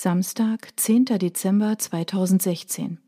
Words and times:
Samstag, 0.00 0.68
10. 0.76 1.06
Dezember 1.06 1.76
2016. 1.76 3.00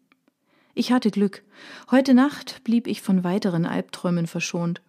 Ich 0.75 0.91
hatte 0.91 1.13
Glück. 1.13 1.45
Heute 1.93 2.15
Nacht 2.15 2.65
blieb 2.65 2.89
ich 2.89 3.01
von 3.01 3.23
weiteren 3.23 3.65
Albträumen 3.65 4.27
verschont. 4.27 4.83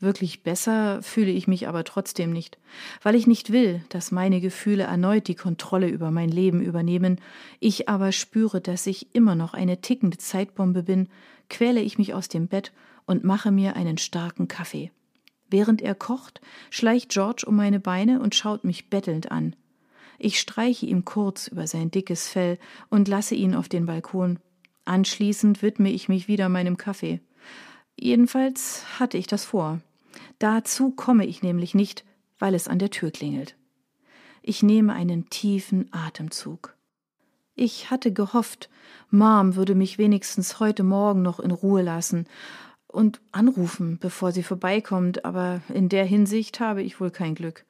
Wirklich 0.00 0.42
besser 0.42 1.00
fühle 1.00 1.30
ich 1.30 1.46
mich 1.46 1.68
aber 1.68 1.84
trotzdem 1.84 2.32
nicht, 2.32 2.58
weil 3.04 3.14
ich 3.14 3.28
nicht 3.28 3.52
will, 3.52 3.84
dass 3.88 4.10
meine 4.10 4.40
Gefühle 4.40 4.82
erneut 4.82 5.28
die 5.28 5.36
Kontrolle 5.36 5.86
über 5.86 6.10
mein 6.10 6.28
Leben 6.28 6.60
übernehmen, 6.60 7.20
ich 7.60 7.88
aber 7.88 8.10
spüre, 8.10 8.60
dass 8.60 8.88
ich 8.88 9.14
immer 9.14 9.36
noch 9.36 9.54
eine 9.54 9.80
tickende 9.80 10.18
Zeitbombe 10.18 10.82
bin, 10.82 11.08
quäle 11.48 11.82
ich 11.82 11.98
mich 11.98 12.14
aus 12.14 12.28
dem 12.28 12.48
Bett 12.48 12.72
und 13.06 13.22
mache 13.22 13.52
mir 13.52 13.76
einen 13.76 13.98
starken 13.98 14.48
Kaffee. 14.48 14.90
Während 15.48 15.82
er 15.82 15.94
kocht, 15.94 16.40
schleicht 16.68 17.10
George 17.10 17.44
um 17.46 17.54
meine 17.54 17.78
Beine 17.78 18.18
und 18.18 18.34
schaut 18.34 18.64
mich 18.64 18.90
bettelnd 18.90 19.30
an. 19.30 19.54
Ich 20.18 20.40
streiche 20.40 20.84
ihm 20.84 21.04
kurz 21.04 21.46
über 21.46 21.66
sein 21.66 21.90
dickes 21.90 22.28
Fell 22.28 22.58
und 22.90 23.06
lasse 23.06 23.36
ihn 23.36 23.54
auf 23.54 23.68
den 23.68 23.86
Balkon. 23.86 24.40
Anschließend 24.84 25.62
widme 25.62 25.90
ich 25.90 26.08
mich 26.08 26.26
wieder 26.26 26.48
meinem 26.48 26.76
Kaffee. 26.76 27.20
Jedenfalls 27.96 28.84
hatte 28.98 29.16
ich 29.16 29.28
das 29.28 29.44
vor. 29.44 29.80
Dazu 30.38 30.90
komme 30.90 31.24
ich 31.24 31.42
nämlich 31.42 31.74
nicht, 31.74 32.04
weil 32.38 32.54
es 32.54 32.68
an 32.68 32.78
der 32.78 32.90
Tür 32.90 33.10
klingelt. 33.10 33.56
Ich 34.42 34.62
nehme 34.62 34.92
einen 34.92 35.30
tiefen 35.30 35.92
Atemzug. 35.92 36.74
Ich 37.54 37.90
hatte 37.90 38.12
gehofft, 38.12 38.70
Mom 39.10 39.56
würde 39.56 39.74
mich 39.74 39.98
wenigstens 39.98 40.60
heute 40.60 40.84
Morgen 40.84 41.22
noch 41.22 41.40
in 41.40 41.50
Ruhe 41.50 41.82
lassen 41.82 42.26
und 42.86 43.20
anrufen, 43.32 43.98
bevor 44.00 44.32
sie 44.32 44.42
vorbeikommt, 44.42 45.24
aber 45.24 45.60
in 45.72 45.88
der 45.88 46.04
Hinsicht 46.04 46.60
habe 46.60 46.82
ich 46.82 47.00
wohl 47.00 47.10
kein 47.10 47.34
Glück. 47.34 47.64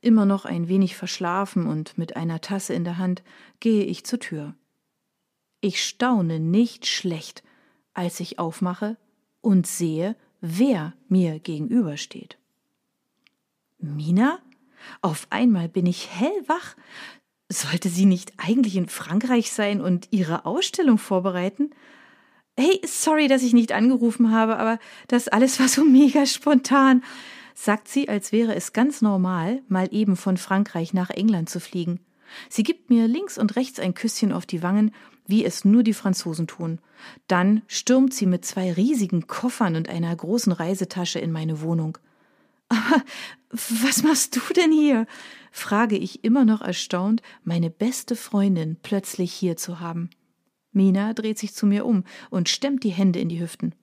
Immer 0.00 0.26
noch 0.26 0.44
ein 0.44 0.68
wenig 0.68 0.96
verschlafen 0.96 1.66
und 1.66 1.96
mit 1.98 2.16
einer 2.16 2.40
Tasse 2.40 2.74
in 2.74 2.84
der 2.84 2.98
Hand 2.98 3.22
gehe 3.60 3.84
ich 3.84 4.04
zur 4.04 4.20
Tür. 4.20 4.54
Ich 5.60 5.82
staune 5.82 6.40
nicht 6.40 6.86
schlecht, 6.86 7.42
als 7.94 8.20
ich 8.20 8.38
aufmache 8.38 8.96
und 9.40 9.66
sehe, 9.66 10.16
wer 10.40 10.92
mir 11.08 11.38
gegenübersteht. 11.38 12.38
Mina? 13.78 14.40
Auf 15.00 15.26
einmal 15.30 15.68
bin 15.68 15.86
ich 15.86 16.10
hellwach. 16.10 16.76
Sollte 17.48 17.88
sie 17.88 18.04
nicht 18.04 18.34
eigentlich 18.36 18.76
in 18.76 18.88
Frankreich 18.88 19.52
sein 19.52 19.80
und 19.80 20.08
ihre 20.10 20.44
Ausstellung 20.44 20.98
vorbereiten? 20.98 21.70
Hey, 22.58 22.80
sorry, 22.84 23.26
dass 23.26 23.42
ich 23.42 23.52
nicht 23.52 23.72
angerufen 23.72 24.30
habe, 24.30 24.58
aber 24.58 24.78
das 25.08 25.28
alles 25.28 25.58
war 25.60 25.68
so 25.68 25.84
mega 25.84 26.26
spontan 26.26 27.02
sagt 27.54 27.88
sie, 27.88 28.08
als 28.08 28.32
wäre 28.32 28.54
es 28.54 28.72
ganz 28.72 29.00
normal, 29.00 29.62
mal 29.68 29.88
eben 29.92 30.16
von 30.16 30.36
Frankreich 30.36 30.92
nach 30.92 31.10
England 31.10 31.48
zu 31.48 31.60
fliegen. 31.60 32.00
Sie 32.48 32.62
gibt 32.62 32.90
mir 32.90 33.06
links 33.06 33.38
und 33.38 33.56
rechts 33.56 33.78
ein 33.78 33.94
Küsschen 33.94 34.32
auf 34.32 34.46
die 34.46 34.62
Wangen, 34.62 34.92
wie 35.26 35.44
es 35.44 35.64
nur 35.64 35.82
die 35.82 35.94
Franzosen 35.94 36.46
tun. 36.46 36.80
Dann 37.28 37.62
stürmt 37.66 38.12
sie 38.12 38.26
mit 38.26 38.44
zwei 38.44 38.72
riesigen 38.72 39.26
Koffern 39.26 39.76
und 39.76 39.88
einer 39.88 40.14
großen 40.14 40.52
Reisetasche 40.52 41.18
in 41.18 41.32
meine 41.32 41.60
Wohnung. 41.60 41.98
Aber 42.68 43.02
was 43.50 44.02
machst 44.02 44.36
du 44.36 44.40
denn 44.54 44.72
hier? 44.72 45.06
frage 45.52 45.96
ich 45.96 46.24
immer 46.24 46.44
noch 46.44 46.60
erstaunt, 46.60 47.22
meine 47.44 47.70
beste 47.70 48.16
Freundin 48.16 48.76
plötzlich 48.82 49.32
hier 49.32 49.56
zu 49.56 49.80
haben. 49.80 50.10
Mina 50.72 51.12
dreht 51.14 51.38
sich 51.38 51.54
zu 51.54 51.66
mir 51.66 51.86
um 51.86 52.04
und 52.30 52.48
stemmt 52.48 52.82
die 52.82 52.90
Hände 52.90 53.20
in 53.20 53.28
die 53.28 53.40
Hüften. 53.40 53.74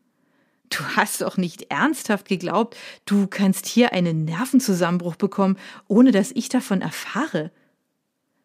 Du 0.72 0.84
hast 0.96 1.22
doch 1.22 1.38
nicht 1.38 1.70
ernsthaft 1.70 2.28
geglaubt, 2.28 2.78
du 3.06 3.28
kannst 3.28 3.66
hier 3.66 3.92
einen 3.92 4.24
Nervenzusammenbruch 4.26 5.18
bekommen, 5.18 5.58
ohne 5.88 6.12
dass 6.12 6.32
ich 6.32 6.50
davon 6.50 6.82
erfahre. 6.82 7.52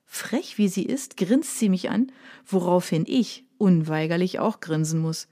Frech 0.05 0.59
wie 0.59 0.69
sie 0.69 0.85
ist, 0.85 1.17
grinst 1.17 1.59
sie 1.59 1.69
mich 1.69 1.89
an, 1.89 2.11
woraufhin 2.45 3.05
ich 3.07 3.45
unweigerlich 3.59 4.39
auch 4.39 4.61
grinsen 4.61 5.01
muss. 5.01 5.29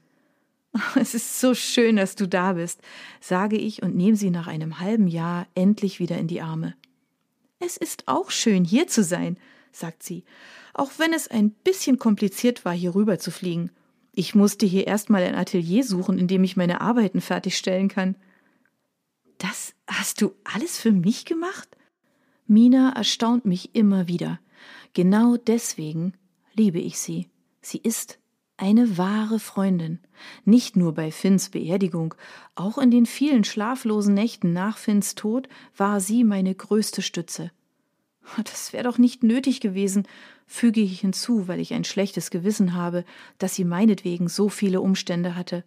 Es 0.95 1.13
ist 1.13 1.39
so 1.39 1.53
schön, 1.53 1.97
dass 1.97 2.15
du 2.15 2.27
da 2.27 2.53
bist, 2.53 2.81
sage 3.19 3.57
ich 3.57 3.83
und 3.83 3.95
nehme 3.95 4.17
sie 4.17 4.29
nach 4.29 4.47
einem 4.47 4.79
halben 4.79 5.07
Jahr 5.07 5.47
endlich 5.53 5.99
wieder 5.99 6.17
in 6.17 6.27
die 6.27 6.41
Arme. 6.41 6.75
Es 7.59 7.77
ist 7.77 8.07
auch 8.07 8.31
schön, 8.31 8.63
hier 8.63 8.87
zu 8.87 9.03
sein, 9.03 9.37
sagt 9.71 10.03
sie, 10.03 10.23
auch 10.73 10.91
wenn 10.97 11.13
es 11.13 11.27
ein 11.27 11.51
bisschen 11.51 11.99
kompliziert 11.99 12.65
war, 12.65 12.73
hier 12.73 12.95
rüber 12.95 13.19
zu 13.19 13.31
fliegen. 13.31 13.71
Ich 14.17 14.33
musste 14.33 14.65
hier 14.65 14.87
erstmal 14.87 15.23
ein 15.23 15.35
Atelier 15.35 15.83
suchen, 15.83 16.17
in 16.17 16.27
dem 16.27 16.43
ich 16.45 16.55
meine 16.55 16.79
Arbeiten 16.79 17.19
fertigstellen 17.19 17.89
kann. 17.89 18.15
Das 19.37 19.75
hast 19.87 20.21
du 20.21 20.33
alles 20.45 20.79
für 20.79 20.93
mich 20.93 21.25
gemacht? 21.25 21.67
Mina 22.47 22.93
erstaunt 22.95 23.43
mich 23.43 23.75
immer 23.75 24.07
wieder. 24.07 24.39
Genau 24.93 25.35
deswegen 25.35 26.13
liebe 26.53 26.79
ich 26.79 26.97
sie. 26.97 27.27
Sie 27.61 27.79
ist 27.79 28.17
eine 28.55 28.97
wahre 28.97 29.39
Freundin. 29.39 29.99
Nicht 30.45 30.77
nur 30.77 30.93
bei 30.93 31.11
Finns 31.11 31.49
Beerdigung, 31.49 32.15
auch 32.55 32.77
in 32.77 32.91
den 32.91 33.05
vielen 33.05 33.43
schlaflosen 33.43 34.13
Nächten 34.13 34.53
nach 34.53 34.77
Finns 34.77 35.15
Tod 35.15 35.49
war 35.75 35.99
sie 35.99 36.23
meine 36.23 36.55
größte 36.55 37.01
Stütze. 37.01 37.51
Das 38.43 38.73
wäre 38.73 38.83
doch 38.83 38.97
nicht 38.97 39.23
nötig 39.23 39.59
gewesen, 39.59 40.07
füge 40.47 40.81
ich 40.81 41.01
hinzu, 41.01 41.47
weil 41.47 41.59
ich 41.59 41.73
ein 41.73 41.83
schlechtes 41.83 42.29
Gewissen 42.29 42.73
habe, 42.73 43.05
dass 43.37 43.55
sie 43.55 43.65
meinetwegen 43.65 44.27
so 44.27 44.49
viele 44.49 44.81
Umstände 44.81 45.35
hatte. 45.35 45.63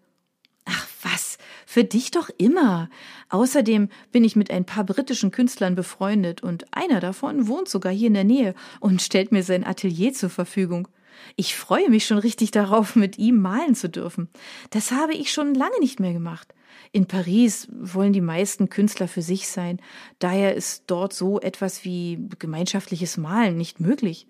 Ach 0.65 0.87
was, 1.03 1.39
für 1.67 1.85
dich 1.85 2.11
doch 2.11 2.29
immer. 2.37 2.91
Außerdem 3.31 3.89
bin 4.13 4.25
ich 4.25 4.37
mit 4.37 4.51
ein 4.51 4.67
paar 4.67 4.85
britischen 4.85 5.31
Künstlern 5.31 5.75
befreundet 5.75 6.43
und 6.43 6.67
einer 6.73 7.01
davon 7.01 7.49
wohnt 7.49 7.69
sogar 7.69 7.93
hier 7.93 8.09
in 8.09 8.15
der 8.15 8.25
Nähe 8.25 8.55
und 8.81 9.01
stellt 9.01 9.33
mir 9.33 9.43
sein 9.43 9.65
Atelier 9.65 10.13
zur 10.13 10.31
Verfügung. 10.31 10.89
Ich 11.37 11.57
freue 11.57 11.91
mich 11.91 12.07
schon 12.07 12.19
richtig 12.19 12.51
darauf, 12.51 12.97
mit 12.97 13.19
ihm 13.19 13.41
malen 13.41 13.75
zu 13.75 13.89
dürfen. 13.89 14.29
Das 14.71 14.91
habe 14.93 15.15
ich 15.15 15.33
schon 15.33 15.55
lange 15.55 15.79
nicht 15.81 16.01
mehr 16.01 16.13
gemacht. 16.13 16.55
In 16.93 17.07
Paris 17.07 17.69
wollen 17.71 18.13
die 18.13 18.21
meisten 18.21 18.69
Künstler 18.69 19.09
für 19.09 19.23
sich 19.23 19.49
sein, 19.49 19.81
daher 20.19 20.55
ist 20.55 20.85
dort 20.87 21.13
so 21.13 21.41
etwas 21.41 21.85
wie 21.85 22.29
gemeinschaftliches 22.39 23.17
Malen 23.17 23.57
nicht 23.57 23.81
möglich. 23.81 24.27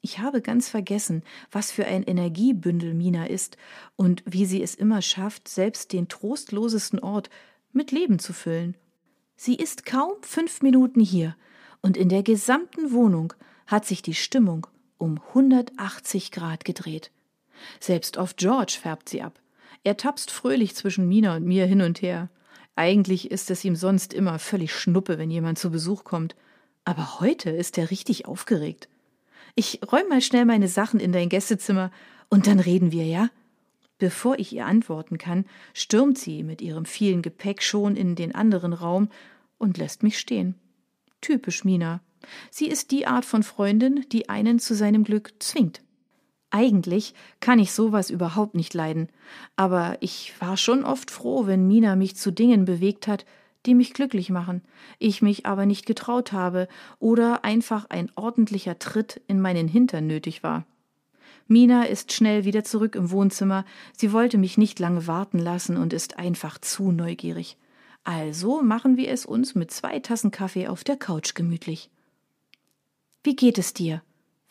Ich 0.00 0.18
habe 0.18 0.42
ganz 0.42 0.68
vergessen, 0.68 1.22
was 1.52 1.70
für 1.70 1.86
ein 1.86 2.02
Energiebündel 2.02 2.92
Mina 2.92 3.26
ist 3.26 3.56
und 3.94 4.24
wie 4.26 4.46
sie 4.46 4.60
es 4.60 4.74
immer 4.74 5.00
schafft, 5.00 5.46
selbst 5.46 5.92
den 5.92 6.08
trostlosesten 6.08 6.98
Ort 6.98 7.30
mit 7.72 7.92
Leben 7.92 8.18
zu 8.18 8.32
füllen. 8.32 8.76
Sie 9.36 9.54
ist 9.54 9.86
kaum 9.86 10.12
fünf 10.22 10.60
Minuten 10.60 11.00
hier, 11.00 11.36
und 11.80 11.96
in 11.96 12.08
der 12.08 12.22
gesamten 12.22 12.92
Wohnung 12.92 13.32
hat 13.66 13.86
sich 13.86 14.02
die 14.02 14.14
Stimmung 14.14 14.66
um 15.02 15.20
180 15.34 16.30
Grad 16.30 16.64
gedreht. 16.64 17.10
Selbst 17.80 18.18
auf 18.18 18.36
George 18.36 18.78
färbt 18.80 19.08
sie 19.08 19.20
ab. 19.20 19.40
Er 19.82 19.96
tapst 19.96 20.30
fröhlich 20.30 20.76
zwischen 20.76 21.08
Mina 21.08 21.34
und 21.34 21.44
mir 21.44 21.66
hin 21.66 21.82
und 21.82 22.00
her. 22.02 22.28
Eigentlich 22.76 23.32
ist 23.32 23.50
es 23.50 23.64
ihm 23.64 23.74
sonst 23.74 24.14
immer 24.14 24.38
völlig 24.38 24.72
schnuppe, 24.72 25.18
wenn 25.18 25.30
jemand 25.30 25.58
zu 25.58 25.70
Besuch 25.72 26.04
kommt. 26.04 26.36
Aber 26.84 27.18
heute 27.18 27.50
ist 27.50 27.78
er 27.78 27.90
richtig 27.90 28.26
aufgeregt. 28.26 28.88
Ich 29.56 29.80
räum 29.90 30.08
mal 30.08 30.20
schnell 30.20 30.44
meine 30.44 30.68
Sachen 30.68 31.00
in 31.00 31.10
dein 31.10 31.28
Gästezimmer 31.28 31.90
und 32.28 32.46
dann 32.46 32.60
reden 32.60 32.92
wir, 32.92 33.04
ja? 33.04 33.28
Bevor 33.98 34.38
ich 34.38 34.52
ihr 34.52 34.66
antworten 34.66 35.18
kann, 35.18 35.46
stürmt 35.74 36.16
sie 36.16 36.44
mit 36.44 36.62
ihrem 36.62 36.84
vielen 36.84 37.22
Gepäck 37.22 37.62
schon 37.62 37.96
in 37.96 38.14
den 38.14 38.36
anderen 38.36 38.72
Raum 38.72 39.08
und 39.58 39.78
lässt 39.78 40.04
mich 40.04 40.18
stehen. 40.18 40.54
Typisch 41.20 41.64
Mina. 41.64 42.00
Sie 42.50 42.66
ist 42.66 42.90
die 42.90 43.06
Art 43.06 43.24
von 43.24 43.42
Freundin, 43.42 44.04
die 44.12 44.28
einen 44.28 44.58
zu 44.58 44.74
seinem 44.74 45.04
Glück 45.04 45.34
zwingt. 45.38 45.82
Eigentlich 46.50 47.14
kann 47.40 47.58
ich 47.58 47.72
sowas 47.72 48.10
überhaupt 48.10 48.54
nicht 48.54 48.74
leiden, 48.74 49.08
aber 49.56 49.96
ich 50.00 50.34
war 50.38 50.58
schon 50.58 50.84
oft 50.84 51.10
froh, 51.10 51.46
wenn 51.46 51.66
Mina 51.66 51.96
mich 51.96 52.16
zu 52.16 52.30
Dingen 52.30 52.66
bewegt 52.66 53.06
hat, 53.06 53.24
die 53.64 53.74
mich 53.74 53.94
glücklich 53.94 54.28
machen, 54.28 54.62
ich 54.98 55.22
mich 55.22 55.46
aber 55.46 55.66
nicht 55.66 55.86
getraut 55.86 56.32
habe 56.32 56.68
oder 56.98 57.44
einfach 57.44 57.86
ein 57.88 58.10
ordentlicher 58.16 58.78
Tritt 58.78 59.22
in 59.28 59.40
meinen 59.40 59.68
Hintern 59.68 60.06
nötig 60.06 60.42
war. 60.42 60.66
Mina 61.48 61.84
ist 61.84 62.12
schnell 62.12 62.44
wieder 62.44 62.64
zurück 62.64 62.96
im 62.96 63.10
Wohnzimmer, 63.10 63.64
sie 63.96 64.12
wollte 64.12 64.38
mich 64.38 64.58
nicht 64.58 64.78
lange 64.78 65.06
warten 65.06 65.38
lassen 65.38 65.76
und 65.76 65.92
ist 65.92 66.18
einfach 66.18 66.58
zu 66.58 66.92
neugierig. 66.92 67.56
Also 68.04 68.62
machen 68.62 68.96
wir 68.96 69.10
es 69.10 69.24
uns 69.24 69.54
mit 69.54 69.70
zwei 69.70 70.00
Tassen 70.00 70.30
Kaffee 70.30 70.68
auf 70.68 70.84
der 70.84 70.96
Couch 70.96 71.34
gemütlich. 71.34 71.90
Wie 73.22 73.36
geht 73.36 73.58
es 73.58 73.72
dir? 73.72 74.02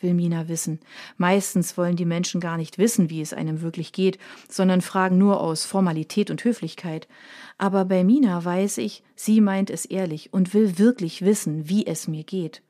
will 0.02 0.14
Mina 0.14 0.48
wissen. 0.48 0.80
Meistens 1.16 1.78
wollen 1.78 1.96
die 1.96 2.04
Menschen 2.04 2.40
gar 2.40 2.56
nicht 2.56 2.78
wissen, 2.78 3.10
wie 3.10 3.20
es 3.20 3.32
einem 3.32 3.62
wirklich 3.62 3.92
geht, 3.92 4.18
sondern 4.48 4.80
fragen 4.80 5.18
nur 5.18 5.40
aus 5.40 5.64
Formalität 5.64 6.30
und 6.30 6.44
Höflichkeit. 6.44 7.08
Aber 7.58 7.84
bei 7.84 8.04
Mina 8.04 8.44
weiß 8.44 8.78
ich, 8.78 9.02
sie 9.14 9.40
meint 9.40 9.70
es 9.70 9.84
ehrlich 9.84 10.32
und 10.32 10.54
will 10.54 10.78
wirklich 10.78 11.22
wissen, 11.22 11.68
wie 11.68 11.86
es 11.86 12.08
mir 12.08 12.24
geht. 12.24 12.62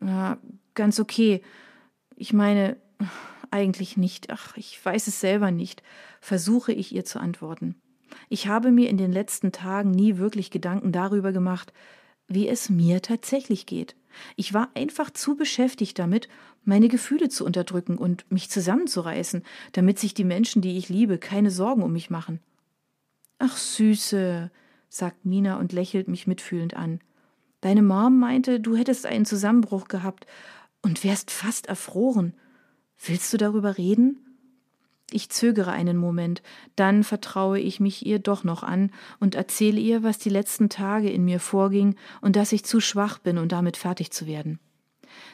Na, 0.00 0.38
ganz 0.74 0.98
okay. 0.98 1.42
Ich 2.16 2.32
meine, 2.32 2.76
eigentlich 3.50 3.96
nicht. 3.96 4.30
Ach, 4.30 4.56
ich 4.56 4.84
weiß 4.84 5.06
es 5.06 5.20
selber 5.20 5.50
nicht, 5.50 5.82
versuche 6.20 6.72
ich 6.72 6.94
ihr 6.94 7.04
zu 7.04 7.20
antworten. 7.20 7.76
Ich 8.28 8.46
habe 8.46 8.72
mir 8.72 8.90
in 8.90 8.98
den 8.98 9.12
letzten 9.12 9.52
Tagen 9.52 9.90
nie 9.90 10.18
wirklich 10.18 10.50
Gedanken 10.50 10.92
darüber 10.92 11.32
gemacht, 11.32 11.72
wie 12.28 12.48
es 12.48 12.68
mir 12.68 13.02
tatsächlich 13.02 13.66
geht. 13.66 13.94
Ich 14.36 14.54
war 14.54 14.70
einfach 14.74 15.10
zu 15.10 15.36
beschäftigt 15.36 15.98
damit, 15.98 16.28
meine 16.64 16.88
Gefühle 16.88 17.28
zu 17.28 17.44
unterdrücken 17.44 17.98
und 17.98 18.30
mich 18.30 18.50
zusammenzureißen, 18.50 19.42
damit 19.72 19.98
sich 19.98 20.14
die 20.14 20.24
Menschen, 20.24 20.62
die 20.62 20.78
ich 20.78 20.88
liebe, 20.88 21.18
keine 21.18 21.50
Sorgen 21.50 21.82
um 21.82 21.92
mich 21.92 22.10
machen. 22.10 22.40
Ach, 23.38 23.56
Süße, 23.56 24.50
sagt 24.88 25.24
Mina 25.24 25.58
und 25.58 25.72
lächelt 25.72 26.06
mich 26.08 26.26
mitfühlend 26.26 26.74
an. 26.74 27.00
Deine 27.60 27.82
Mom 27.82 28.18
meinte, 28.18 28.60
du 28.60 28.76
hättest 28.76 29.06
einen 29.06 29.24
Zusammenbruch 29.24 29.88
gehabt 29.88 30.26
und 30.82 31.04
wärst 31.04 31.30
fast 31.30 31.66
erfroren. 31.66 32.34
Willst 33.04 33.32
du 33.32 33.36
darüber 33.36 33.78
reden? 33.78 34.31
Ich 35.14 35.28
zögere 35.30 35.72
einen 35.72 35.96
Moment, 35.96 36.42
dann 36.76 37.04
vertraue 37.04 37.58
ich 37.58 37.80
mich 37.80 38.06
ihr 38.06 38.18
doch 38.18 38.44
noch 38.44 38.62
an 38.62 38.90
und 39.20 39.34
erzähle 39.34 39.80
ihr, 39.80 40.02
was 40.02 40.18
die 40.18 40.30
letzten 40.30 40.68
Tage 40.68 41.10
in 41.10 41.24
mir 41.24 41.40
vorging 41.40 41.96
und 42.20 42.36
dass 42.36 42.52
ich 42.52 42.64
zu 42.64 42.80
schwach 42.80 43.18
bin, 43.18 43.38
um 43.38 43.48
damit 43.48 43.76
fertig 43.76 44.10
zu 44.10 44.26
werden. 44.26 44.58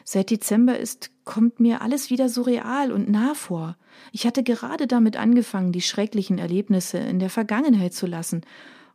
Seit 0.05 0.31
Dezember 0.31 0.79
ist, 0.79 1.11
kommt 1.25 1.61
mir 1.61 1.83
alles 1.83 2.11
wieder 2.11 2.29
so 2.29 2.43
real 2.43 2.93
und 2.93 3.09
nah 3.09 3.35
vor. 3.35 3.77
Ich 4.13 4.27
hatte 4.27 4.43
gerade 4.43 4.87
damit 4.87 5.17
angefangen, 5.17 5.73
die 5.73 5.83
schrecklichen 5.83 6.39
Erlebnisse 6.39 6.99
in 6.99 7.19
der 7.19 7.31
Vergangenheit 7.31 7.95
zu 7.95 8.07
lassen. 8.07 8.43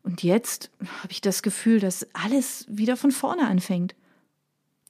Und 0.01 0.23
jetzt 0.23 0.71
habe 0.81 1.11
ich 1.11 1.21
das 1.21 1.43
Gefühl, 1.43 1.79
dass 1.79 2.07
alles 2.13 2.65
wieder 2.67 2.97
von 2.97 3.11
vorne 3.11 3.47
anfängt. 3.47 3.95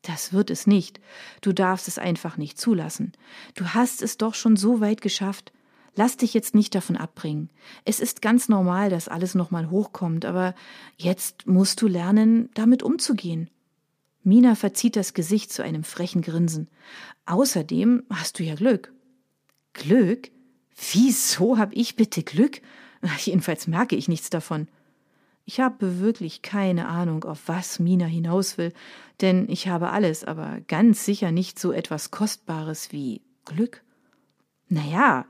Das 0.02 0.34
wird 0.34 0.50
es 0.50 0.68
nicht. 0.68 1.00
Du 1.42 1.54
darfst 1.54 1.88
es 1.88 1.98
einfach 1.98 2.38
nicht 2.38 2.60
zulassen. 2.60 3.14
Du 3.56 3.70
hast 3.70 4.02
es 4.02 4.18
doch 4.18 4.36
schon 4.36 4.56
so 4.56 4.82
weit 4.82 5.02
geschafft. 5.02 5.54
Lass 5.96 6.18
dich 6.18 6.34
jetzt 6.34 6.56
nicht 6.56 6.74
davon 6.74 6.98
abbringen. 6.98 7.50
Es 7.86 8.00
ist 8.00 8.22
ganz 8.22 8.50
normal, 8.50 8.90
dass 8.90 9.08
alles 9.08 9.36
nochmal 9.36 9.70
hochkommt, 9.70 10.26
aber 10.26 10.56
jetzt 10.98 11.46
musst 11.46 11.82
du 11.82 11.88
lernen, 11.88 12.50
damit 12.56 12.82
umzugehen. 12.82 13.50
Mina 14.24 14.56
verzieht 14.56 14.96
das 14.96 15.14
Gesicht 15.14 15.52
zu 15.52 15.64
einem 15.64 15.84
frechen 15.84 16.22
Grinsen. 16.22 16.70
Außerdem 17.26 18.04
hast 18.10 18.40
du 18.40 18.44
ja 18.44 18.56
Glück. 18.56 18.94
Glück? 19.74 20.32
Wieso 20.92 21.58
hab 21.58 21.74
ich 21.74 21.96
bitte 21.96 22.24
Glück? 22.24 22.62
Jedenfalls 23.20 23.68
merke 23.68 23.96
ich 23.96 24.08
nichts 24.08 24.30
davon. 24.30 24.68
Ich 25.46 25.60
habe 25.60 26.00
wirklich 26.00 26.42
keine 26.42 26.88
Ahnung, 26.88 27.26
auf 27.26 27.42
was 27.48 27.80
Mina 27.80 28.06
hinaus 28.06 28.58
will, 28.58 28.72
denn 29.20 29.50
ich 29.50 29.68
habe 29.68 29.90
alles, 29.90 30.24
aber 30.24 30.62
ganz 30.68 31.04
sicher 31.04 31.32
nicht 31.32 31.60
so 31.60 31.74
etwas 31.74 32.12
Kostbares 32.12 32.94
wie 32.94 33.22
Glück. 33.44 33.84
Na 34.70 34.86
ja, 34.86 35.26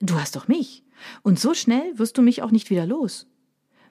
Du 0.00 0.14
hast 0.14 0.36
doch 0.36 0.48
mich. 0.48 0.82
Und 1.22 1.38
so 1.38 1.54
schnell 1.54 1.98
wirst 1.98 2.18
du 2.18 2.22
mich 2.22 2.42
auch 2.42 2.50
nicht 2.50 2.70
wieder 2.70 2.86
los. 2.86 3.26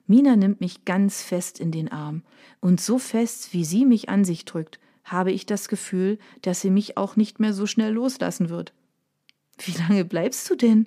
Mina 0.06 0.36
nimmt 0.36 0.60
mich 0.60 0.84
ganz 0.84 1.22
fest 1.22 1.60
in 1.60 1.70
den 1.70 1.90
Arm, 1.90 2.22
und 2.60 2.80
so 2.80 2.98
fest, 2.98 3.52
wie 3.52 3.64
sie 3.64 3.86
mich 3.86 4.08
an 4.08 4.24
sich 4.24 4.44
drückt, 4.44 4.80
habe 5.04 5.32
ich 5.32 5.46
das 5.46 5.68
Gefühl, 5.68 6.18
dass 6.42 6.60
sie 6.60 6.70
mich 6.70 6.96
auch 6.96 7.16
nicht 7.16 7.40
mehr 7.40 7.54
so 7.54 7.66
schnell 7.66 7.92
loslassen 7.92 8.48
wird. 8.48 8.72
Wie 9.58 9.72
lange 9.72 10.04
bleibst 10.04 10.48
du 10.50 10.56
denn? 10.56 10.86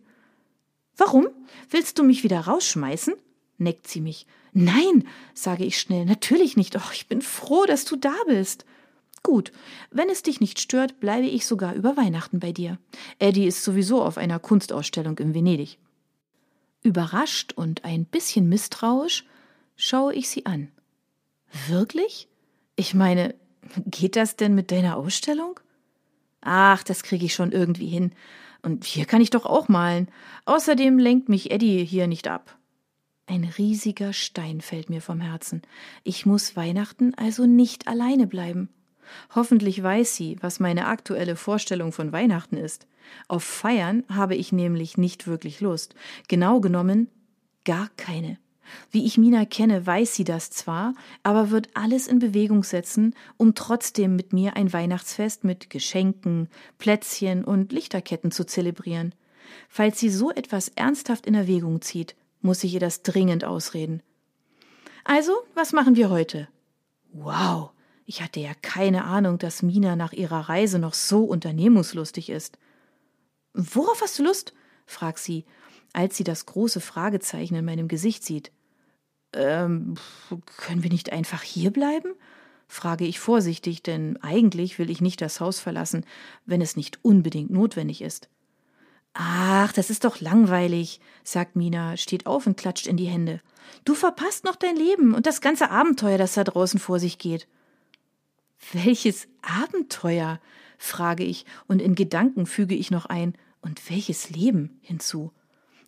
Warum? 0.98 1.28
Willst 1.70 1.98
du 1.98 2.04
mich 2.04 2.24
wieder 2.24 2.42
rausschmeißen? 2.42 3.14
neckt 3.58 3.88
sie 3.88 4.02
mich. 4.02 4.28
Nein, 4.52 5.08
sage 5.34 5.64
ich 5.64 5.80
schnell, 5.80 6.06
natürlich 6.06 6.58
nicht. 6.58 6.76
Och, 6.76 6.92
ich 6.94 7.08
bin 7.08 7.22
froh, 7.22 7.66
dass 7.66 7.86
du 7.86 7.96
da 7.96 8.16
bist. 8.28 8.66
Gut, 9.24 9.54
wenn 9.90 10.10
es 10.10 10.22
dich 10.22 10.42
nicht 10.42 10.60
stört, 10.60 11.00
bleibe 11.00 11.28
ich 11.28 11.48
sogar 11.48 11.74
über 11.74 11.96
Weihnachten 11.96 12.40
bei 12.40 12.52
dir. 12.52 12.78
Eddie 13.20 13.48
ist 13.48 13.64
sowieso 13.64 14.04
auf 14.04 14.18
einer 14.18 14.38
Kunstausstellung 14.38 15.18
in 15.18 15.34
Venedig. 15.34 15.80
Überrascht 16.84 17.54
und 17.54 17.86
ein 17.86 18.04
bisschen 18.04 18.50
misstrauisch 18.50 19.26
schaue 19.78 20.14
ich 20.14 20.30
sie 20.30 20.46
an. 20.46 20.68
Wirklich? 21.68 22.28
Ich 22.76 22.94
meine, 22.94 23.34
geht 23.86 24.18
das 24.18 24.36
denn 24.36 24.56
mit 24.56 24.72
deiner 24.72 24.98
Ausstellung? 24.98 25.60
Ach, 26.42 26.84
das 26.84 27.04
kriege 27.04 27.26
ich 27.26 27.34
schon 27.34 27.54
irgendwie 27.54 27.88
hin. 27.88 28.12
Und 28.62 28.84
hier 28.84 29.06
kann 29.06 29.22
ich 29.22 29.30
doch 29.30 29.46
auch 29.46 29.70
malen. 29.70 30.10
Außerdem 30.46 31.00
lenkt 31.00 31.30
mich 31.30 31.52
Eddie 31.52 31.86
hier 31.86 32.08
nicht 32.08 32.28
ab. 32.28 32.58
Ein 33.26 33.46
riesiger 33.58 34.12
Stein 34.12 34.60
fällt 34.60 34.90
mir 34.90 35.02
vom 35.02 35.22
Herzen. 35.22 35.62
Ich 36.04 36.26
muss 36.26 36.58
Weihnachten 36.58 37.14
also 37.16 37.46
nicht 37.46 37.88
alleine 37.88 38.28
bleiben. 38.28 38.70
Hoffentlich 39.36 39.82
weiß 39.82 40.16
sie, 40.16 40.38
was 40.42 40.60
meine 40.60 40.88
aktuelle 40.88 41.36
Vorstellung 41.36 41.92
von 41.92 42.12
Weihnachten 42.12 42.58
ist. 42.58 42.88
Auf 43.28 43.44
Feiern 43.44 44.04
habe 44.10 44.36
ich 44.36 44.52
nämlich 44.52 44.98
nicht 44.98 45.28
wirklich 45.28 45.62
Lust. 45.62 45.96
Genau 46.28 46.60
genommen 46.60 47.10
gar 47.66 47.90
keine. 47.98 48.38
Wie 48.92 49.06
ich 49.06 49.18
Mina 49.18 49.46
kenne, 49.46 49.86
weiß 49.86 50.16
sie 50.16 50.24
das 50.24 50.50
zwar, 50.50 50.94
aber 51.22 51.50
wird 51.50 51.70
alles 51.74 52.08
in 52.08 52.20
Bewegung 52.20 52.64
setzen, 52.64 53.14
um 53.38 53.56
trotzdem 53.56 54.16
mit 54.16 54.34
mir 54.34 54.56
ein 54.56 54.72
Weihnachtsfest 54.72 55.44
mit 55.44 55.70
Geschenken, 55.70 56.50
Plätzchen 56.78 57.44
und 57.44 57.72
Lichterketten 57.72 58.32
zu 58.32 58.46
zelebrieren. 58.46 59.14
Falls 59.70 60.00
sie 60.00 60.10
so 60.10 60.32
etwas 60.32 60.70
ernsthaft 60.70 61.26
in 61.26 61.36
Erwägung 61.36 61.82
zieht, 61.82 62.16
muss 62.42 62.64
ich 62.64 62.74
ihr 62.74 62.80
das 62.80 63.04
dringend 63.04 63.44
ausreden. 63.44 64.02
Also, 65.04 65.34
was 65.54 65.74
machen 65.74 65.96
wir 65.96 66.10
heute? 66.10 66.48
Wow, 67.12 67.72
ich 68.06 68.22
hatte 68.22 68.40
ja 68.40 68.54
keine 68.62 69.06
Ahnung, 69.06 69.38
dass 69.38 69.64
Mina 69.64 69.96
nach 69.96 70.14
ihrer 70.14 70.50
Reise 70.50 70.80
noch 70.80 70.94
so 70.94 71.24
unternehmungslustig 71.24 72.30
ist. 72.30 72.58
Worauf 73.54 74.02
hast 74.02 74.20
du 74.20 74.24
Lust? 74.24 74.54
fragt 74.86 75.20
sie, 75.20 75.46
als 75.94 76.18
sie 76.18 76.24
das 76.24 76.46
große 76.46 76.82
Fragezeichen 76.82 77.56
in 77.56 77.66
meinem 77.66 77.88
Gesicht 77.88 78.24
sieht. 78.26 78.52
Ähm, 79.34 79.96
können 80.58 80.84
wir 80.84 80.90
nicht 80.90 81.12
einfach 81.12 81.42
hier 81.42 81.72
bleiben? 81.72 82.14
frage 82.68 83.06
ich 83.06 83.20
vorsichtig, 83.20 83.84
denn 83.84 84.18
eigentlich 84.22 84.80
will 84.80 84.90
ich 84.90 85.00
nicht 85.00 85.22
das 85.22 85.40
Haus 85.40 85.60
verlassen, 85.60 86.06
wenn 86.46 86.62
es 86.62 86.76
nicht 86.76 87.04
unbedingt 87.04 87.52
notwendig 87.52 88.02
ist. 88.02 88.30
Ach, 89.14 89.72
das 89.74 89.92
ist 89.92 90.06
doch 90.06 90.22
langweilig, 90.22 91.00
sagt 91.24 91.56
Mina, 91.56 91.98
steht 91.98 92.26
auf 92.26 92.48
und 92.48 92.58
klatscht 92.58 92.88
in 92.88 92.98
die 92.98 93.06
Hände. 93.06 93.42
Du 93.86 93.94
verpasst 93.94 94.44
noch 94.44 94.56
dein 94.56 94.76
Leben 94.76 95.14
und 95.14 95.28
das 95.28 95.40
ganze 95.40 95.70
Abenteuer, 95.70 96.18
das 96.18 96.34
da 96.34 96.44
draußen 96.44 96.80
vor 96.80 97.00
sich 97.00 97.20
geht. 97.20 97.48
Welches 98.72 99.28
Abenteuer? 99.42 100.40
frage 100.78 101.24
ich, 101.24 101.46
und 101.68 101.82
in 101.82 101.96
Gedanken 101.96 102.46
füge 102.46 102.76
ich 102.76 102.92
noch 102.92 103.06
ein, 103.06 103.34
und 103.62 103.90
welches 103.90 104.30
Leben 104.30 104.78
hinzu. 104.82 105.32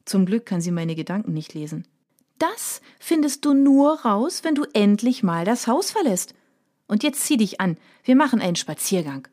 Zum 0.06 0.25
Glück 0.25 0.45
kann 0.45 0.62
sie 0.62 0.72
meine 0.72 0.95
Gedanken 0.95 1.33
nicht 1.33 1.54
lesen. 1.54 1.86
Das 2.38 2.81
findest 3.00 3.45
du 3.45 3.54
nur 3.54 4.01
raus, 4.01 4.44
wenn 4.44 4.56
du 4.56 4.66
endlich 4.74 5.24
mal 5.24 5.45
das 5.45 5.68
Haus 5.68 5.92
verlässt. 5.92 6.33
Und 6.88 7.04
jetzt 7.04 7.24
zieh 7.24 7.38
dich 7.38 7.60
an, 7.60 7.77
wir 8.04 8.16
machen 8.16 8.42
einen 8.42 8.56
Spaziergang. 8.56 9.27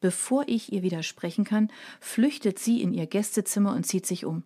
Bevor 0.00 0.44
ich 0.46 0.72
ihr 0.72 0.82
widersprechen 0.82 1.44
kann, 1.44 1.70
flüchtet 2.00 2.58
sie 2.58 2.82
in 2.82 2.92
ihr 2.92 3.06
Gästezimmer 3.06 3.74
und 3.74 3.86
zieht 3.86 4.06
sich 4.06 4.24
um. 4.24 4.42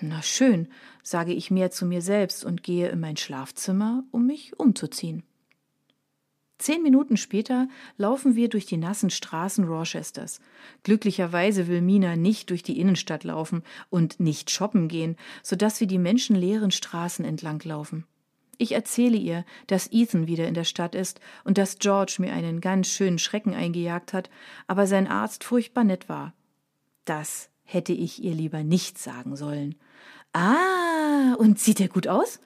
Na 0.00 0.22
schön, 0.22 0.68
sage 1.02 1.32
ich 1.32 1.50
mehr 1.50 1.70
zu 1.70 1.86
mir 1.86 2.02
selbst 2.02 2.44
und 2.44 2.62
gehe 2.62 2.90
in 2.90 3.00
mein 3.00 3.16
Schlafzimmer, 3.16 4.04
um 4.10 4.26
mich 4.26 4.58
umzuziehen. 4.58 5.24
Zehn 6.58 6.82
Minuten 6.82 7.16
später 7.16 7.68
laufen 7.96 8.36
wir 8.36 8.48
durch 8.48 8.66
die 8.66 8.76
nassen 8.76 9.10
Straßen 9.10 9.64
Rochesters. 9.64 10.40
Glücklicherweise 10.84 11.66
will 11.66 11.80
Mina 11.80 12.14
nicht 12.14 12.50
durch 12.50 12.62
die 12.62 12.78
Innenstadt 12.78 13.24
laufen 13.24 13.62
und 13.90 14.20
nicht 14.20 14.50
shoppen 14.50 14.86
gehen, 14.88 15.16
so 15.42 15.56
dass 15.56 15.80
wir 15.80 15.88
die 15.88 15.98
menschenleeren 15.98 16.70
Straßen 16.70 17.24
entlang 17.24 17.60
laufen. 17.64 18.06
Ich 18.58 18.72
erzähle 18.72 19.16
ihr, 19.16 19.44
dass 19.66 19.90
Ethan 19.90 20.28
wieder 20.28 20.46
in 20.46 20.54
der 20.54 20.62
Stadt 20.62 20.94
ist 20.94 21.20
und 21.42 21.58
dass 21.58 21.78
George 21.78 22.16
mir 22.18 22.32
einen 22.32 22.60
ganz 22.60 22.86
schönen 22.86 23.18
Schrecken 23.18 23.54
eingejagt 23.54 24.12
hat, 24.12 24.30
aber 24.68 24.86
sein 24.86 25.08
Arzt 25.08 25.42
furchtbar 25.42 25.82
nett 25.82 26.08
war. 26.08 26.32
Das 27.04 27.50
hätte 27.64 27.92
ich 27.92 28.22
ihr 28.22 28.34
lieber 28.34 28.62
nicht 28.62 28.98
sagen 28.98 29.34
sollen. 29.34 29.74
Ah, 30.32 31.34
und 31.38 31.58
sieht 31.58 31.80
er 31.80 31.88
gut 31.88 32.06
aus? 32.06 32.38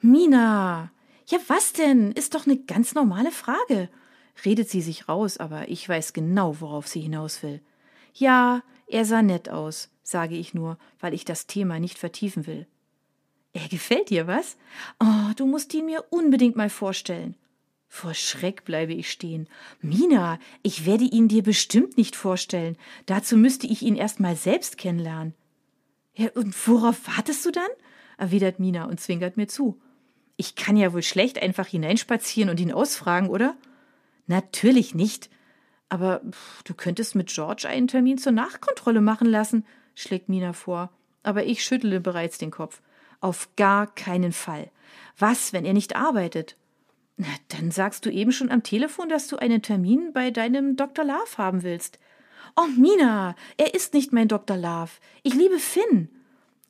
Mina, 0.00 0.90
ja, 1.28 1.38
was 1.46 1.74
denn? 1.74 2.12
Ist 2.12 2.34
doch 2.34 2.46
eine 2.46 2.56
ganz 2.56 2.94
normale 2.94 3.30
Frage. 3.30 3.90
Redet 4.44 4.70
sie 4.70 4.80
sich 4.80 5.08
raus, 5.08 5.36
aber 5.36 5.68
ich 5.68 5.86
weiß 5.86 6.14
genau, 6.14 6.60
worauf 6.60 6.88
sie 6.88 7.00
hinaus 7.00 7.42
will. 7.42 7.60
Ja, 8.14 8.62
er 8.86 9.04
sah 9.04 9.20
nett 9.20 9.50
aus, 9.50 9.90
sage 10.02 10.36
ich 10.36 10.54
nur, 10.54 10.78
weil 11.00 11.12
ich 11.12 11.26
das 11.26 11.46
Thema 11.46 11.80
nicht 11.80 11.98
vertiefen 11.98 12.46
will. 12.46 12.66
Er 13.52 13.68
gefällt 13.68 14.08
dir, 14.08 14.26
was? 14.26 14.56
Oh, 15.00 15.32
du 15.36 15.46
musst 15.46 15.74
ihn 15.74 15.86
mir 15.86 16.04
unbedingt 16.10 16.56
mal 16.56 16.70
vorstellen. 16.70 17.36
Vor 17.88 18.14
Schreck 18.14 18.64
bleibe 18.64 18.94
ich 18.94 19.10
stehen. 19.10 19.48
Mina, 19.80 20.38
ich 20.62 20.86
werde 20.86 21.04
ihn 21.04 21.28
dir 21.28 21.42
bestimmt 21.42 21.96
nicht 21.96 22.16
vorstellen. 22.16 22.76
Dazu 23.06 23.36
müsste 23.36 23.66
ich 23.66 23.82
ihn 23.82 23.96
erst 23.96 24.20
mal 24.20 24.36
selbst 24.36 24.78
kennenlernen. 24.78 25.34
Ja, 26.14 26.30
und 26.34 26.54
worauf 26.66 27.06
wartest 27.06 27.44
du 27.44 27.50
dann? 27.50 27.70
erwidert 28.16 28.60
Mina 28.60 28.84
und 28.84 29.00
zwinkert 29.00 29.36
mir 29.36 29.46
zu. 29.46 29.80
Ich 30.40 30.54
kann 30.54 30.76
ja 30.76 30.92
wohl 30.92 31.02
schlecht 31.02 31.42
einfach 31.42 31.66
hineinspazieren 31.66 32.48
und 32.48 32.60
ihn 32.60 32.72
ausfragen, 32.72 33.28
oder? 33.28 33.56
Natürlich 34.28 34.94
nicht. 34.94 35.30
Aber 35.88 36.20
pff, 36.30 36.62
du 36.62 36.74
könntest 36.74 37.16
mit 37.16 37.26
George 37.26 37.68
einen 37.68 37.88
Termin 37.88 38.18
zur 38.18 38.30
Nachkontrolle 38.30 39.00
machen 39.00 39.26
lassen, 39.26 39.66
schlägt 39.96 40.28
Mina 40.28 40.52
vor. 40.52 40.90
Aber 41.24 41.44
ich 41.44 41.64
schüttle 41.64 42.00
bereits 42.00 42.38
den 42.38 42.52
Kopf. 42.52 42.80
Auf 43.20 43.48
gar 43.56 43.92
keinen 43.92 44.30
Fall. 44.30 44.70
Was, 45.18 45.52
wenn 45.52 45.64
er 45.64 45.72
nicht 45.72 45.96
arbeitet? 45.96 46.56
Na, 47.16 47.26
dann 47.48 47.72
sagst 47.72 48.06
du 48.06 48.10
eben 48.10 48.30
schon 48.30 48.52
am 48.52 48.62
Telefon, 48.62 49.08
dass 49.08 49.26
du 49.26 49.38
einen 49.38 49.60
Termin 49.60 50.12
bei 50.12 50.30
deinem 50.30 50.76
Dr. 50.76 51.04
Love 51.04 51.36
haben 51.36 51.64
willst. 51.64 51.98
Oh, 52.54 52.68
Mina, 52.76 53.34
er 53.56 53.74
ist 53.74 53.92
nicht 53.92 54.12
mein 54.12 54.28
Dr. 54.28 54.56
Love. 54.56 54.92
Ich 55.24 55.34
liebe 55.34 55.58
Finn. 55.58 56.10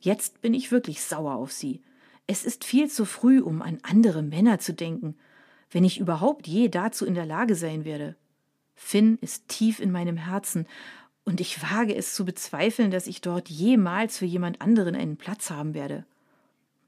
Jetzt 0.00 0.40
bin 0.40 0.54
ich 0.54 0.72
wirklich 0.72 1.02
sauer 1.02 1.34
auf 1.34 1.52
sie. 1.52 1.82
Es 2.30 2.44
ist 2.44 2.64
viel 2.64 2.88
zu 2.90 3.06
früh, 3.06 3.40
um 3.40 3.62
an 3.62 3.78
andere 3.82 4.22
Männer 4.22 4.58
zu 4.58 4.74
denken, 4.74 5.16
wenn 5.70 5.82
ich 5.82 5.98
überhaupt 5.98 6.46
je 6.46 6.68
dazu 6.68 7.04
in 7.04 7.14
der 7.14 7.26
Lage 7.26 7.54
sein 7.54 7.84
werde. 7.84 8.16
Finn 8.76 9.18
ist 9.22 9.48
tief 9.48 9.80
in 9.80 9.90
meinem 9.90 10.18
Herzen, 10.18 10.66
und 11.24 11.40
ich 11.42 11.62
wage 11.62 11.94
es 11.94 12.14
zu 12.14 12.24
bezweifeln, 12.24 12.90
dass 12.90 13.06
ich 13.06 13.20
dort 13.20 13.50
jemals 13.50 14.16
für 14.16 14.24
jemand 14.24 14.62
anderen 14.62 14.94
einen 14.94 15.18
Platz 15.18 15.50
haben 15.50 15.74
werde. 15.74 16.06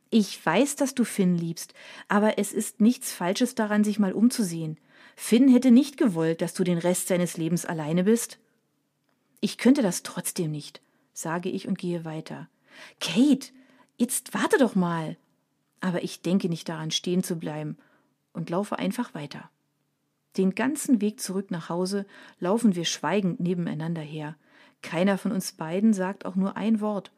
Ich 0.08 0.44
weiß, 0.44 0.76
dass 0.76 0.94
du 0.94 1.04
Finn 1.04 1.36
liebst, 1.36 1.74
aber 2.08 2.38
es 2.38 2.52
ist 2.52 2.80
nichts 2.80 3.12
Falsches 3.12 3.54
daran, 3.54 3.84
sich 3.84 3.98
mal 3.98 4.12
umzusehen. 4.12 4.78
Finn 5.14 5.48
hätte 5.48 5.70
nicht 5.70 5.98
gewollt, 5.98 6.40
dass 6.40 6.54
du 6.54 6.64
den 6.64 6.78
Rest 6.78 7.08
seines 7.08 7.36
Lebens 7.36 7.66
alleine 7.66 8.04
bist. 8.04 8.38
Ich 9.40 9.58
könnte 9.58 9.82
das 9.82 10.02
trotzdem 10.02 10.50
nicht, 10.50 10.80
sage 11.12 11.48
ich 11.48 11.68
und 11.68 11.78
gehe 11.78 12.04
weiter. 12.04 12.48
Kate, 12.98 13.52
jetzt 13.98 14.32
warte 14.32 14.58
doch 14.58 14.74
mal. 14.74 15.16
Aber 15.80 16.02
ich 16.02 16.22
denke 16.22 16.48
nicht 16.48 16.68
daran, 16.68 16.90
stehen 16.90 17.22
zu 17.22 17.36
bleiben 17.36 17.76
und 18.32 18.50
laufe 18.50 18.78
einfach 18.78 19.14
weiter. 19.14 19.50
Den 20.36 20.54
ganzen 20.54 21.00
Weg 21.00 21.20
zurück 21.20 21.50
nach 21.50 21.68
Hause 21.68 22.06
laufen 22.38 22.76
wir 22.76 22.84
schweigend 22.84 23.40
nebeneinander 23.40 24.02
her. 24.02 24.36
Keiner 24.82 25.18
von 25.18 25.32
uns 25.32 25.52
beiden 25.52 25.92
sagt 25.92 26.24
auch 26.24 26.36
nur 26.36 26.56
ein 26.56 26.80
Wort. 26.80 27.10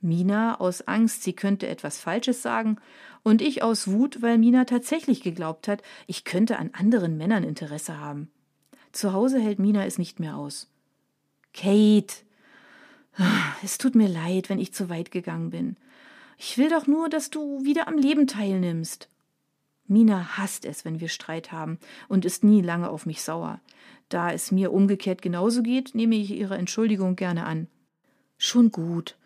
Mina 0.00 0.60
aus 0.60 0.82
Angst, 0.82 1.22
sie 1.22 1.32
könnte 1.32 1.66
etwas 1.66 1.98
Falsches 1.98 2.42
sagen, 2.42 2.76
und 3.22 3.42
ich 3.42 3.62
aus 3.62 3.88
Wut, 3.88 4.22
weil 4.22 4.38
Mina 4.38 4.64
tatsächlich 4.64 5.22
geglaubt 5.22 5.68
hat, 5.68 5.82
ich 6.06 6.24
könnte 6.24 6.58
an 6.58 6.70
anderen 6.72 7.16
Männern 7.16 7.42
Interesse 7.42 7.98
haben. 7.98 8.30
Zu 8.92 9.12
Hause 9.12 9.40
hält 9.40 9.58
Mina 9.58 9.84
es 9.84 9.98
nicht 9.98 10.20
mehr 10.20 10.36
aus. 10.36 10.68
Kate, 11.52 12.14
es 13.62 13.78
tut 13.78 13.94
mir 13.94 14.08
leid, 14.08 14.48
wenn 14.48 14.58
ich 14.58 14.72
zu 14.72 14.88
weit 14.88 15.10
gegangen 15.10 15.50
bin. 15.50 15.76
Ich 16.40 16.56
will 16.56 16.70
doch 16.70 16.86
nur, 16.86 17.08
dass 17.08 17.30
du 17.30 17.64
wieder 17.64 17.88
am 17.88 17.98
Leben 17.98 18.28
teilnimmst. 18.28 19.08
Mina 19.88 20.38
hasst 20.38 20.64
es, 20.64 20.84
wenn 20.84 21.00
wir 21.00 21.08
Streit 21.08 21.50
haben 21.50 21.78
und 22.08 22.24
ist 22.24 22.44
nie 22.44 22.62
lange 22.62 22.90
auf 22.90 23.06
mich 23.06 23.22
sauer. 23.22 23.60
Da 24.08 24.32
es 24.32 24.52
mir 24.52 24.72
umgekehrt 24.72 25.20
genauso 25.20 25.62
geht, 25.62 25.94
nehme 25.96 26.14
ich 26.14 26.30
ihre 26.30 26.56
Entschuldigung 26.56 27.16
gerne 27.16 27.44
an. 27.44 27.66
Schon 28.36 28.70
gut. 28.70 29.16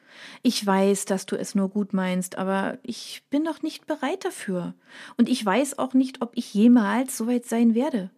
Ich 0.42 0.64
weiß, 0.64 1.04
dass 1.04 1.26
du 1.26 1.36
es 1.36 1.54
nur 1.54 1.68
gut 1.68 1.92
meinst, 1.92 2.38
aber 2.38 2.78
ich 2.82 3.22
bin 3.28 3.42
noch 3.42 3.62
nicht 3.62 3.86
bereit 3.86 4.24
dafür. 4.24 4.74
Und 5.18 5.28
ich 5.28 5.44
weiß 5.44 5.78
auch 5.78 5.92
nicht, 5.92 6.22
ob 6.22 6.32
ich 6.34 6.54
jemals 6.54 7.18
so 7.18 7.26
weit 7.26 7.44
sein 7.44 7.74
werde. 7.74 8.10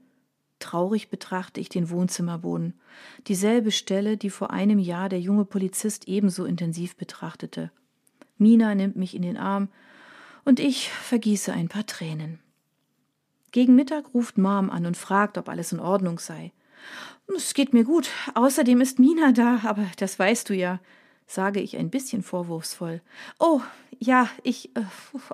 Traurig 0.60 1.08
betrachte 1.08 1.60
ich 1.60 1.68
den 1.68 1.90
Wohnzimmerboden, 1.90 2.74
dieselbe 3.26 3.72
Stelle, 3.72 4.16
die 4.16 4.30
vor 4.30 4.50
einem 4.50 4.78
Jahr 4.78 5.08
der 5.08 5.20
junge 5.20 5.44
Polizist 5.44 6.06
ebenso 6.06 6.44
intensiv 6.44 6.96
betrachtete. 6.96 7.72
Mina 8.38 8.74
nimmt 8.74 8.96
mich 8.96 9.14
in 9.14 9.22
den 9.22 9.36
Arm 9.36 9.68
und 10.44 10.60
ich 10.60 10.90
vergieße 10.90 11.52
ein 11.52 11.68
paar 11.68 11.86
Tränen. 11.86 12.38
Gegen 13.52 13.76
Mittag 13.76 14.12
ruft 14.14 14.36
Mom 14.36 14.70
an 14.70 14.86
und 14.86 14.96
fragt, 14.96 15.38
ob 15.38 15.48
alles 15.48 15.72
in 15.72 15.80
Ordnung 15.80 16.18
sei. 16.18 16.52
Es 17.34 17.54
geht 17.54 17.72
mir 17.72 17.84
gut. 17.84 18.10
Außerdem 18.34 18.80
ist 18.80 18.98
Mina 18.98 19.32
da, 19.32 19.60
aber 19.64 19.86
das 19.96 20.18
weißt 20.18 20.48
du 20.48 20.54
ja 20.54 20.80
sage 21.26 21.60
ich 21.60 21.76
ein 21.76 21.90
bisschen 21.90 22.22
vorwurfsvoll. 22.22 23.00
Oh, 23.38 23.60
ja, 23.98 24.28
ich, 24.42 24.74
äh, 24.76 24.82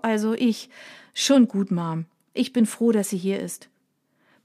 also 0.02 0.34
ich. 0.34 0.70
Schon 1.12 1.48
gut, 1.48 1.70
Mom. 1.70 2.06
Ich 2.34 2.52
bin 2.52 2.66
froh, 2.66 2.92
dass 2.92 3.10
sie 3.10 3.18
hier 3.18 3.40
ist. 3.40 3.68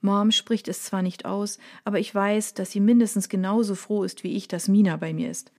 Mom 0.01 0.31
spricht 0.31 0.67
es 0.67 0.83
zwar 0.83 1.01
nicht 1.01 1.25
aus, 1.25 1.59
aber 1.83 1.99
ich 1.99 2.13
weiß, 2.13 2.53
dass 2.55 2.71
sie 2.71 2.79
mindestens 2.79 3.29
genauso 3.29 3.75
froh 3.75 4.03
ist 4.03 4.23
wie 4.23 4.35
ich, 4.35 4.47
dass 4.47 4.67
Mina 4.67 4.97
bei 4.97 5.13
mir 5.13 5.29
ist. 5.29 5.51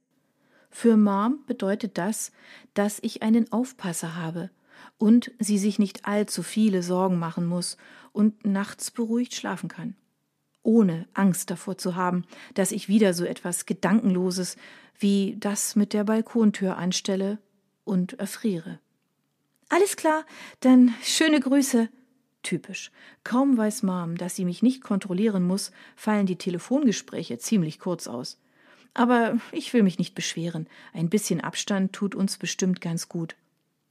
Für 0.71 0.97
Mom 0.97 1.41
bedeutet 1.47 1.99
das, 1.99 2.33
dass 2.75 2.99
ich 3.03 3.23
einen 3.23 3.51
Aufpasser 3.53 4.17
habe 4.17 4.51
und 4.99 5.33
sie 5.39 5.59
sich 5.59 5.79
nicht 5.79 6.07
allzu 6.07 6.43
viele 6.43 6.83
Sorgen 6.83 7.19
machen 7.19 7.47
muss 7.47 7.77
und 8.13 8.45
nachts 8.47 8.91
beruhigt 8.91 9.35
schlafen 9.35 9.69
kann 9.69 9.97
ohne 10.67 11.07
Angst 11.15 11.51
davor 11.51 11.79
zu 11.79 11.95
haben, 11.95 12.25
dass 12.55 12.73
ich 12.73 12.89
wieder 12.89 13.15
so 13.15 13.25
etwas 13.25 13.67
Gedankenloses 13.67 14.57
wie 14.99 15.37
das 15.39 15.77
mit 15.77 15.93
der 15.93 16.05
Balkontür 16.05 16.77
anstelle 16.77 17.39
und 17.85 18.19
erfriere. 18.19 18.81
Alles 19.69 19.97
klar, 19.97 20.25
dann 20.61 20.95
schöne 21.03 21.41
Grüße. 21.41 21.89
Typisch. 22.43 22.91
Kaum 23.25 23.57
weiß 23.57 23.83
Mom, 23.83 24.17
dass 24.17 24.37
sie 24.37 24.45
mich 24.45 24.63
nicht 24.63 24.83
kontrollieren 24.83 25.45
muss, 25.45 25.73
fallen 25.97 26.27
die 26.27 26.37
Telefongespräche 26.37 27.39
ziemlich 27.39 27.79
kurz 27.79 28.07
aus. 28.07 28.39
Aber 28.97 29.37
ich 29.53 29.75
will 29.75 29.83
mich 29.83 29.99
nicht 29.99 30.15
beschweren. 30.15 30.67
Ein 30.95 31.11
bisschen 31.11 31.43
Abstand 31.43 31.93
tut 31.93 32.15
uns 32.15 32.38
bestimmt 32.38 32.81
ganz 32.81 33.11
gut. 33.11 33.37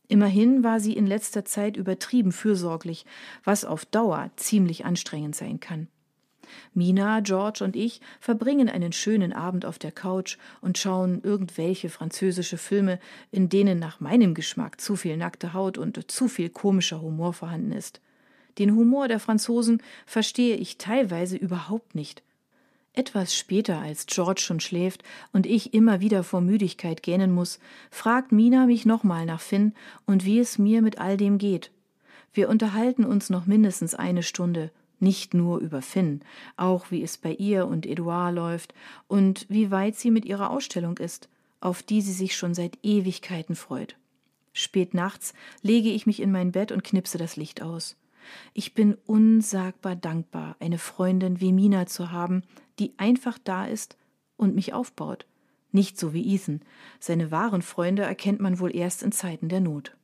Immerhin 0.07 0.63
war 0.63 0.79
sie 0.79 0.93
in 0.93 1.05
letzter 1.05 1.45
Zeit 1.45 1.77
übertrieben 1.77 2.31
fürsorglich, 2.31 3.05
was 3.43 3.65
auf 3.65 3.85
Dauer 3.85 4.31
ziemlich 4.35 4.83
anstrengend 4.83 5.35
sein 5.35 5.59
kann. 5.59 5.89
Mina, 6.73 7.19
George 7.19 7.63
und 7.63 7.75
ich 7.75 8.01
verbringen 8.19 8.67
einen 8.67 8.93
schönen 8.93 9.31
Abend 9.31 9.63
auf 9.63 9.77
der 9.77 9.91
Couch 9.91 10.39
und 10.61 10.79
schauen 10.79 11.21
irgendwelche 11.21 11.89
französische 11.89 12.57
Filme, 12.57 12.99
in 13.29 13.47
denen 13.47 13.77
nach 13.77 13.99
meinem 13.99 14.33
Geschmack 14.33 14.81
zu 14.81 14.95
viel 14.95 15.17
nackte 15.17 15.53
Haut 15.53 15.77
und 15.77 16.11
zu 16.11 16.27
viel 16.27 16.49
komischer 16.49 16.99
Humor 16.99 17.33
vorhanden 17.33 17.73
ist. 17.73 18.01
Den 18.57 18.75
Humor 18.75 19.07
der 19.07 19.19
Franzosen 19.19 19.83
verstehe 20.07 20.55
ich 20.55 20.79
teilweise 20.79 21.37
überhaupt 21.37 21.93
nicht. 21.93 22.23
Etwas 22.95 23.35
später, 23.35 23.79
als 23.79 24.05
George 24.05 24.39
schon 24.39 24.61
schläft 24.61 25.03
und 25.33 25.45
ich 25.45 25.73
immer 25.73 25.99
wieder 25.99 26.23
vor 26.23 26.39
Müdigkeit 26.39 27.03
gähnen 27.03 27.31
muss, 27.33 27.59
fragt 27.91 28.31
Mina 28.31 28.65
mich 28.65 28.85
nochmal 28.85 29.25
nach 29.25 29.41
Finn 29.41 29.73
und 30.05 30.23
wie 30.23 30.39
es 30.39 30.57
mir 30.57 30.81
mit 30.81 30.97
all 30.97 31.17
dem 31.17 31.37
geht. 31.37 31.71
Wir 32.33 32.47
unterhalten 32.47 33.03
uns 33.03 33.29
noch 33.29 33.45
mindestens 33.45 33.95
eine 33.95 34.23
Stunde, 34.23 34.71
nicht 34.99 35.33
nur 35.33 35.59
über 35.59 35.81
Finn, 35.81 36.21
auch 36.55 36.89
wie 36.89 37.03
es 37.03 37.17
bei 37.17 37.33
ihr 37.33 37.67
und 37.67 37.85
Edouard 37.85 38.33
läuft 38.33 38.73
und 39.07 39.45
wie 39.49 39.71
weit 39.71 39.95
sie 39.95 40.09
mit 40.09 40.23
ihrer 40.23 40.49
Ausstellung 40.49 40.97
ist, 40.97 41.27
auf 41.59 41.83
die 41.83 42.01
sie 42.01 42.13
sich 42.13 42.35
schon 42.35 42.53
seit 42.53 42.77
Ewigkeiten 42.81 43.55
freut. 43.55 43.97
Spät 44.53 44.93
nachts 44.93 45.33
lege 45.61 45.89
ich 45.89 46.05
mich 46.05 46.21
in 46.21 46.31
mein 46.31 46.53
Bett 46.53 46.71
und 46.71 46.85
knipse 46.85 47.17
das 47.17 47.35
Licht 47.35 47.61
aus. 47.61 47.97
Ich 48.53 48.73
bin 48.73 48.97
unsagbar 49.05 49.95
dankbar, 49.95 50.55
eine 50.59 50.77
Freundin 50.77 51.41
wie 51.41 51.51
Mina 51.51 51.85
zu 51.87 52.11
haben, 52.11 52.43
die 52.79 52.93
einfach 52.97 53.37
da 53.43 53.65
ist 53.65 53.97
und 54.37 54.55
mich 54.55 54.73
aufbaut. 54.73 55.25
Nicht 55.71 55.99
so 55.99 56.13
wie 56.13 56.33
Ethan. 56.33 56.61
Seine 56.99 57.31
wahren 57.31 57.61
Freunde 57.61 58.03
erkennt 58.03 58.39
man 58.39 58.59
wohl 58.59 58.75
erst 58.75 59.03
in 59.03 59.11
Zeiten 59.11 59.49
der 59.49 59.59
Not. 59.59 59.95